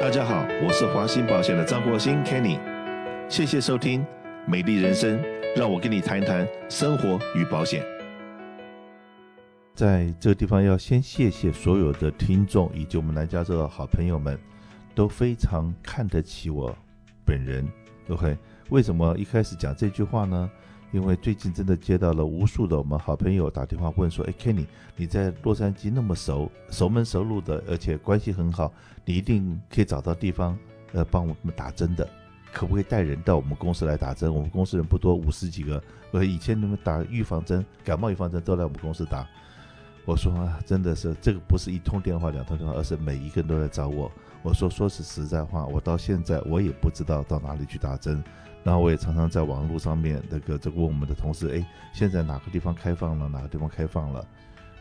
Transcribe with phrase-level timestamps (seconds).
[0.00, 2.56] 大家好，我是华兴保险的张国兴 Kenny，
[3.28, 4.06] 谢谢收听
[4.46, 5.20] 美丽人生，
[5.56, 7.84] 让我跟你谈一谈生活与保险。
[9.74, 14.38] 在这个地方要先谢谢所有的听众以及我们南加州的好朋友们，
[14.94, 16.72] 都非常看得起我
[17.24, 17.66] 本人。
[18.08, 18.38] OK，
[18.70, 20.48] 为什么一开始讲这句话呢？
[20.90, 24.66] 因为最近真的接到了无数的我们好朋友打电话问说：“哎，Kenny，
[24.96, 28.72] 你在洛杉矶那么熟，熟门熟路的，而且关系很好，
[29.04, 30.58] 你一定可以找到地方，
[30.92, 32.08] 呃，帮我们打针的，
[32.54, 34.34] 可不可以带人到我们公司来打针？
[34.34, 35.82] 我们公司人不多，五十几个。
[36.12, 39.28] 呃，以前你们打预防针、感冒预防针都来我们公司打。
[40.08, 44.10] 我说啊，真的是这个不是一通电话、两通电话，而是每一个人都来找我。
[44.40, 48.24] 我说，说是实在话，我到现在我也不知道到哪里去打针。”
[48.64, 53.28] 然后我也常常在网络上面那个这个问我们的同事，哎，现在哪个地方开放了？
[53.28, 54.26] 哪个地方开放了？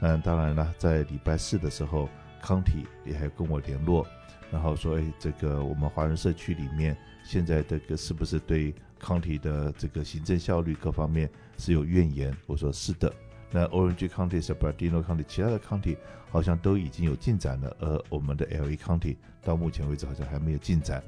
[0.00, 2.08] 嗯，当然了，在礼拜四的时候，
[2.40, 4.06] 康体也还跟我联络，
[4.50, 12.34] 然后说，哎，这个我们华人社区里面现在这个是不是对康体的这个行政效率各方面是有怨言？
[12.46, 13.12] 我说是的。
[13.50, 15.96] 那 Orange County、San Bernardino County 其他的 county
[16.30, 21.02] 好像都已经有进展了，而我们的 LA County 到目前为止好像还没有进展。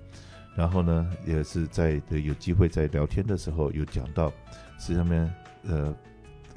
[0.55, 4.29] 然后呢，也是在有机会在聊天的时候有讲到，
[4.79, 5.33] 实际上面
[5.63, 5.95] 呃，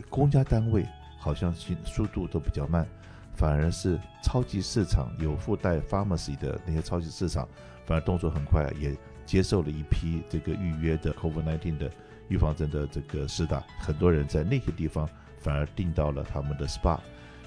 [0.10, 0.86] 公家单位
[1.18, 2.86] 好像速速度都比较慢，
[3.36, 7.48] 反而是超级市场有附带 pharmacy 的那些超级市场，
[7.86, 8.94] 反而动作很快，也
[9.26, 11.90] 接受了一批这个预约的 COVID-19 的
[12.28, 15.08] 预防针的这个施打，很多人在那些地方
[15.46, 16.98] 反而订到了他们的 SPA，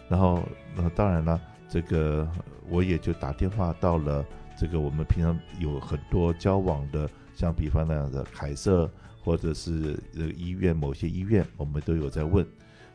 [0.09, 0.41] 然后
[0.77, 2.29] 那当然了，这个
[2.69, 4.25] 我也就打电话到了。
[4.57, 8.89] 这个我们平常有很多交往的，像比方那样的凯瑟，
[9.23, 12.47] 或者是呃医院某些医院，我们都有在问。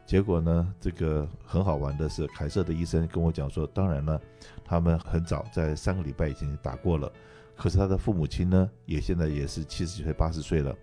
[0.06, 4.20] 结果呢，这个很好玩的是，凯瑟的医生跟我讲说，当然了，
[4.66, 7.12] 他们很早在三个礼拜以前打过了，
[7.56, 10.76] 可是他的父母亲呢，也现在也是七十几岁、八十岁了，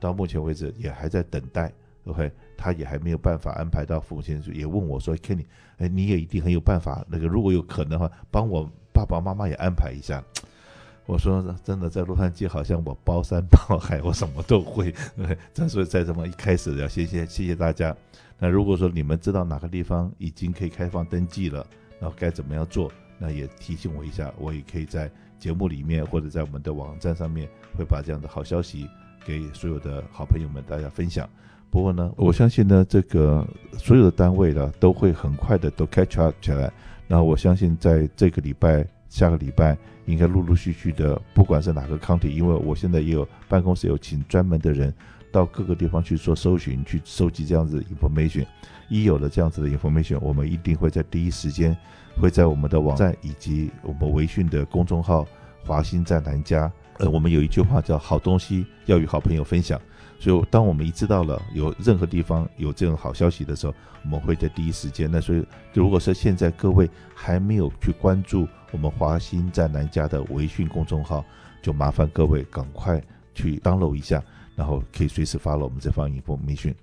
[0.00, 1.72] 到目前为止也还在等待
[2.06, 5.44] ，OK，他也还没有办法安排到父母亲，也问我说，Kenny，
[5.78, 8.70] 哎，你也一定很有办法，那个如果有可能的话，帮我。
[8.94, 10.22] 爸爸妈妈也安排一下，
[11.04, 14.94] 我说真的，在洛杉矶好像我包山包海，我什么都会。
[15.52, 17.92] 再说在这么一开始要谢谢谢谢大家。
[18.38, 21.66] 那如果说你们知道哪个地方已经可以开放登记了，
[21.98, 22.88] 然后该怎么样做，
[23.18, 25.10] 那也提醒我一下，我也可以在
[25.40, 28.88] 节目里面或者在我们的网站上面会把这样的好消息
[29.26, 31.28] 给所有的好朋友们大家分享。
[31.74, 36.72] 不过呢，我相信呢，这个所有的单位呢都会很快的都 catch up 起来。
[37.08, 39.76] 然后我相信，在这个礼拜、下个礼拜，
[40.06, 44.94] 应该陆陆续续的，不管是哪个 county，因为我现在也有办公室有请专门的人
[45.32, 48.46] 到各个地方去做搜寻，去收集这样子的 information。
[48.88, 51.76] 一有了这样子的 information，我们一定会在第一时间
[52.20, 55.26] 会在我们的网站以及我们微讯的公众号
[55.66, 56.70] “华兴在南加”。
[56.98, 59.80] 呃，我们有一句话叫“好东西要与好朋友分享”。
[60.20, 63.74] 所以，当我们一知道了有任何地方有这种好消息的时候，
[64.04, 65.10] 我们会在第一时间。
[65.10, 65.44] 那所以，
[65.74, 71.24] 如果说现在各位还没有去关注我们华新在南家的微讯公众号，
[71.60, 73.02] 就麻烦各位赶快
[73.34, 74.22] 去 download 一下，
[74.54, 76.74] 然后可以随时 follow 我们这方 information。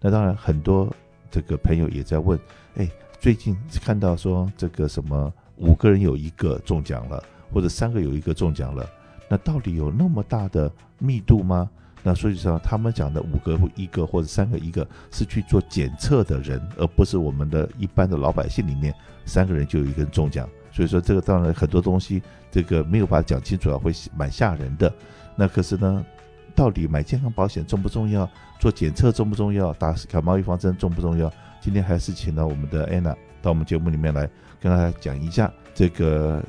[0.00, 0.92] 那当然，很多
[1.30, 2.38] 这个朋友也在问，
[2.76, 7.22] 哎，最近看到说这个什么五个人有一个中奖了，
[7.52, 8.90] 或者三个有一个中奖了，
[9.30, 11.70] 那到底有那么大的密度吗？
[12.02, 18.92] 那所以说，他们讲的五个一个或者三个一个是去做检测的人，而不是我们的一般的老百姓里面
[19.24, 20.48] 三个人就有一个人中奖。
[20.72, 22.20] 所以说，这个当然很多东西，
[22.50, 24.92] 这个没有把它讲清楚啊，会蛮吓人的。
[25.36, 26.04] 那可是呢，
[26.54, 28.28] 到底买健康保险重不重要？
[28.58, 29.72] 做检测重不重要？
[29.74, 31.32] 打感冒预防针重不重要？
[31.60, 36.42] 今天还是请到我们的 Anna 到我们节目里面来跟大家讲一下这个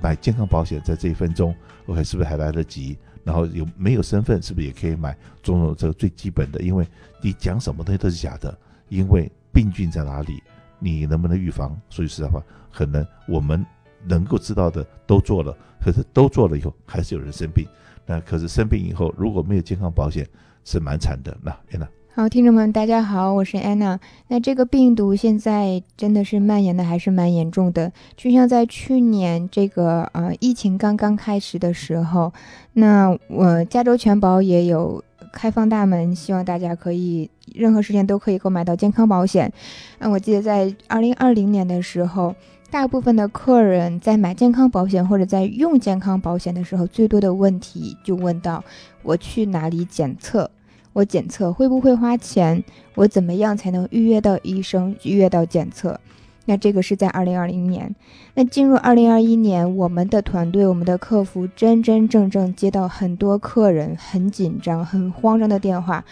[0.00, 1.54] 买健康保险，在这一分钟
[1.86, 2.96] ，OK，是不是还来得及？
[3.24, 5.16] 然后有没有身份，是不是也可以买？
[5.42, 6.86] 种种这个最基本的，因为
[7.20, 8.56] 你讲什么东西都是假的，
[8.88, 10.42] 因为病菌在哪里，
[10.78, 11.78] 你能不能预防？
[11.90, 12.42] 说句实在话，
[12.72, 13.64] 可能我们
[14.04, 17.66] 能够知道的都做了，可是都做了以后，还是有人生病。
[18.06, 20.26] 那可是生病以后，如果没有健康保险，
[20.64, 21.36] 是蛮惨的。
[21.42, 21.86] 那，安娜。
[22.18, 24.00] 好，听众们，大家好，我是安娜。
[24.26, 32.32] 那这个病毒现在真的是蔓延的还是蛮严重的，就像在去年这个呃疫情刚刚开始的时候，
[32.72, 35.00] 那我、加州全保也有
[35.32, 39.52] 开放大门，希望大家可以任何时间都可以购买到健康保险。
[40.00, 42.34] 那我记得在二零二零年的时候，
[42.68, 48.64] 大部分的客人在买健康保险或者在用健康保险的时候，最多的问题就问到
[49.04, 50.50] 我去哪里检测。
[50.98, 52.64] 我检测会不会花钱？
[52.96, 56.00] 我怎么样才能预约到医生、预约到检测？
[56.44, 57.94] 那这个是在二零二零年。
[58.34, 66.04] 那进入二零二一年，我们的团队、我们的客服真真正正接到很多客人很紧张、很慌张的电话。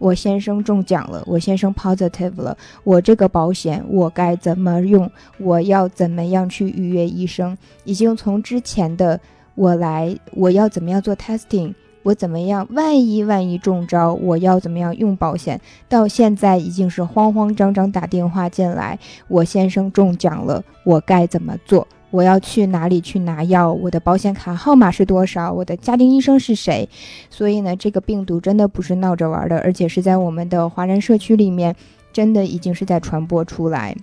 [0.00, 5.08] 我先生中奖了，我先生 positive 了，我这个保险我该怎么用？
[5.38, 7.56] 我要怎么样去预约医生？
[7.84, 9.20] 已经从之前的
[9.54, 11.72] 我来，我要怎么样做 testing？
[12.02, 12.66] 我怎么样？
[12.70, 15.60] 万一万一中招，我要怎么样用保险？
[15.88, 21.86] 到现在已经是慌慌张张打电话进来，我先生中奖了，我该怎么做？
[22.10, 23.72] 我要去哪里去拿药？
[23.72, 25.52] 我的保险卡号码是多少？
[25.52, 26.88] 我的家庭医生是谁？
[27.30, 31.74] 所以呢，这个病毒真的不是闹着玩的，而且是在我们的华人社区里面，
[32.12, 33.96] 真的已经是在传播出来。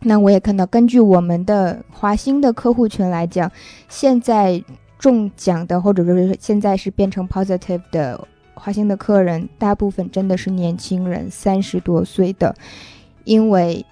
[0.00, 3.50] 那我也看到，根据我们的华兴的客户群来讲，
[3.88, 4.62] 现在。
[5.02, 12.54] 中奖的，或者说是现在是变成 positive 的花心的客人，大部分真的是年轻人，三十多岁的，
[13.24, 13.84] 因为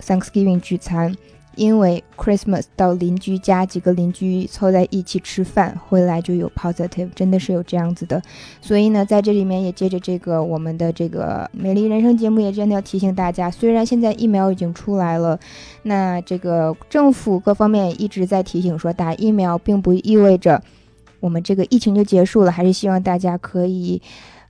[0.00, 1.16] Thanksgiving 聚餐。
[1.54, 8.22] 因为 Christmas 到邻居家，几个邻居凑在一起吃饭，回来就有 positive，真的是有这样子的。
[8.60, 15.38] 所以呢，在这里面也借着这个我们的这个美丽人生节目，也真的要提醒大家，虽然现在疫苗已经出来了，
[15.82, 20.62] 那这个政府各方面一直在提醒说，打疫苗并不意味着
[21.20, 24.00] 我们这个疫情就结束了，还是希望大家可以。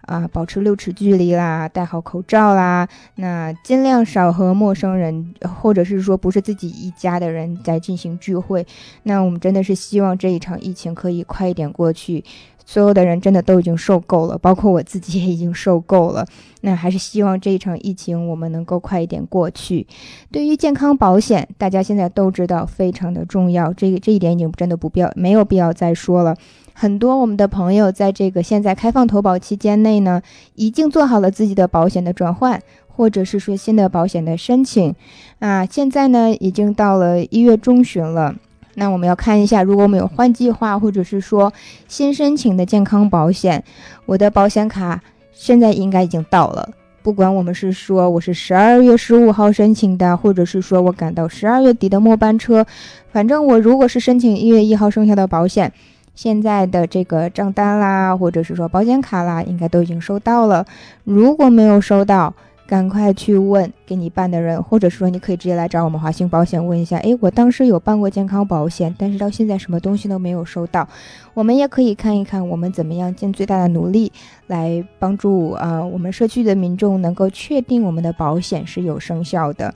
[0.02, 8.66] 啊，保持六尺距离啦，戴好口罩啦，那尽量少和陌生人，或者是说不是自己一家的人在进行聚会。
[9.04, 12.24] 那我们真的是希望这一场疫情可以快一点过去。
[12.64, 16.24] 所有的人真的都已经受够了，包括我自己也已经受够了。
[16.60, 19.84] 那还是希望这一场疫情我们能够快一点过去。
[20.30, 26.36] 对于健康保险，大家现在都知道非常的重要，这个这一点已经真的不必要，没有必要再说了。
[26.74, 30.22] 很多我们的朋友在这个现在开放投保期间内呢，
[30.54, 34.94] 已经做好了自己的保险的转换，或者是说新的保险的申请。
[35.38, 38.34] 啊，现在呢已经到了一月中旬了，
[38.74, 41.52] 那我们要看一下，如果我们有换计划，或者是说
[41.86, 43.62] 新申请的健康保险，
[44.06, 45.02] 我的保险卡
[45.32, 46.68] 现在应该已经到了。
[47.02, 52.64] 不管我们是说我是十二月十五号申请的，或者是说我赶到十二月底的末班车，
[53.12, 55.72] 反正我如果是申请一月一号生效的保险。
[56.14, 60.66] 现在的这个账单啦，或者是说保险卡啦，应该都已经收到了。
[61.04, 66.96] 如果没有收到，赶快去问给你办的人，或者是说你可以直接来找我们华兴保险问一下。
[66.98, 70.88] 诶，我当时有办过健康保险，但是到现在什么东西都没有收到。
[71.34, 74.10] 我们也可以看一看，我们怎么样尽最大的努力
[74.46, 79.74] 来帮助啊、我们社区的民众能够确定我们的保险是有生效的。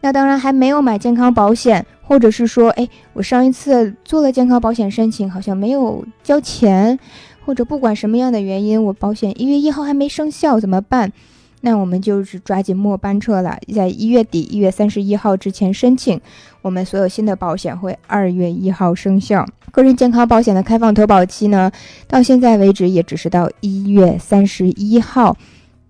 [0.00, 6.98] 那当然还没有买健康保险，或者是说，哎，我上一次做了健康保险申请，好像没有交钱，
[7.44, 11.12] 或者不管什么样的原因，我保险一月一号还没生效，怎么办？
[11.62, 16.20] 那我们就是抓紧末班车了，在一月底一月三十一号之前申请，
[16.62, 19.44] 我们所有新的保险会二月一号生效。
[19.72, 21.72] 个人健康保险的开放投保期呢，
[22.06, 25.36] 到现在为止也只是到一月三十一号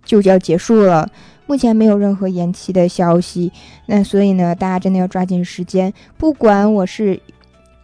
[0.05, 1.11] 就要结束了。
[1.46, 3.52] 目前没有任何延期的消息，
[3.87, 5.93] 那所以呢，大家真的要抓紧时间。
[6.19, 7.20] 不管我是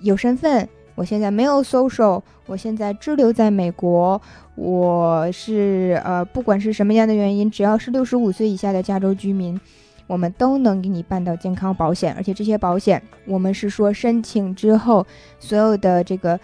[0.00, 4.20] 有身份，我现在没有 social，我现在滞留在美国，
[4.56, 9.58] 我是呃，不管是什么样的原因，只要是六十五岁以下的加州居民，
[10.08, 12.12] 我们都能给你办到健康保险。
[12.14, 15.06] 而且这些保险，我们是说申请之后，
[15.38, 16.38] 所有的这个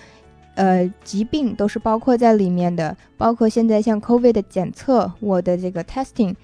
[0.55, 6.35] 呃疾病都是包括在里面的，包括现在像 COVID 的检测，我的这个 testing。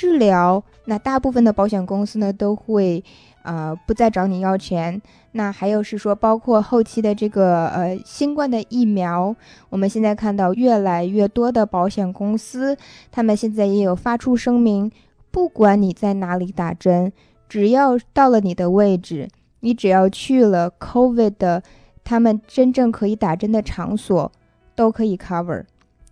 [0.00, 3.02] 治疗，那大部分的保险公司呢都会，
[3.42, 5.02] 呃，不再找你要钱。
[5.32, 9.34] 那还有是说，包括后期的这个呃新冠的疫苗，
[9.70, 12.76] 我们现在看到越来越多的保险公司，
[13.10, 14.88] 他们现在也有发出声明，
[15.32, 17.12] 不管你在哪里打针，
[17.48, 19.28] 只要到了你的位置，
[19.58, 21.60] 你只要去了 COVID 的
[22.04, 24.30] 他们真正可以打针的场所，
[24.76, 25.64] 都可以 cover。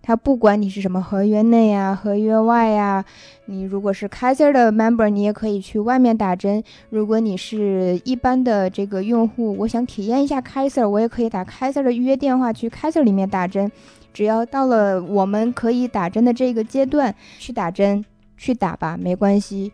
[0.07, 3.05] 他不管你是什么合约内呀、合约外呀、
[3.47, 6.63] 你如果是 Kaiser 的 member，你也可以去外面打针。
[6.91, 13.73] 如果你是一般的这个用户，我想体验一下 Kaiser，我也可以打 Kaiser 的预约电话去 Kaiser 里面打针。
[14.15, 18.05] 只要到了我们可以打针的这个阶段，去打针，
[18.37, 19.73] 去打吧，没关系，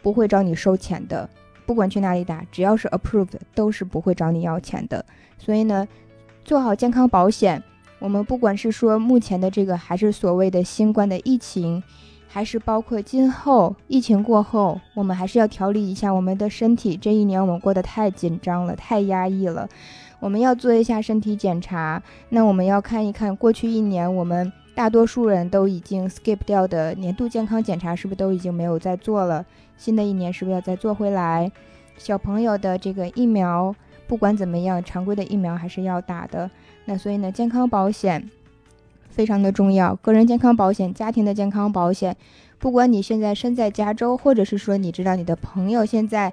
[0.00, 1.28] 不会找你收钱的。
[1.66, 5.04] 不管去哪里打，只要是 approved，都是不会找你要钱的。
[5.36, 5.86] 所以呢，
[6.42, 7.62] 做好健康保险。
[8.04, 11.82] 我们不管是说目前的这个，还是所谓的新冠的疫情，
[12.28, 16.98] 还是包括今后疫情过后，我们还是要调理一下我们的身体。
[16.98, 19.66] 这一年我们过得太紧张了，太压抑了，
[20.20, 22.02] 我们要做一下身体检查。
[22.28, 29.46] 那我们要看一看过去一年我们大多数人都已经 skip 掉的年度健康检查，是不是都已经没有再做了？
[29.78, 31.50] 新的一年是不是要再做回来？
[31.96, 33.74] 小朋友的这个疫苗，
[34.06, 36.50] 不管怎么样，常规的疫苗还是要打的。
[36.84, 38.30] 那所以呢，健康保险
[39.08, 42.16] 非常的重要，个人健康保险、家庭的健康保险，
[42.58, 46.32] 不管你现在身在加州，或者是说你知道你的朋友现在。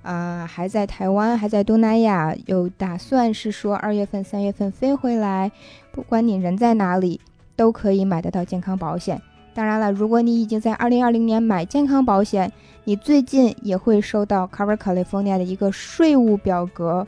[0.00, 5.52] 啊、还在台湾，还在东南亚，有打算是说二月份、三月份飞回来。
[5.92, 7.20] 不管你人在哪里，
[7.56, 9.20] 都可以买得到健康保险。
[9.58, 12.52] 当然了，如果你已经在二零二零年买健康保险，
[12.84, 17.04] 你最近也会收到 Cover California 的一个税务表格。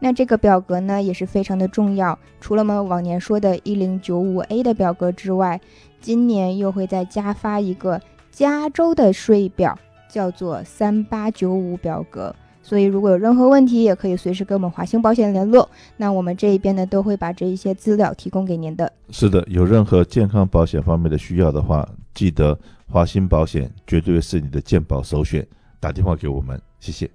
[0.00, 2.18] 那这个表格呢，也是非常的重要。
[2.40, 5.60] 除了我们往年说的 1095A 的表格之外，
[6.00, 8.00] 今年又会再加发一个
[8.32, 9.78] 加州的税表。
[10.08, 15.68] 叫做三八九五表格，所以如果有任何问题，也可以随时跟我们华兴保险联络。
[15.96, 18.90] 那我们这一边呢，都会把这一些资料提供给您的。
[19.10, 25.46] 是的，有任何健康保险方面的需要的话，记得华兴保险绝对是你的健保首选，
[25.80, 27.10] 打电话给我们，谢谢。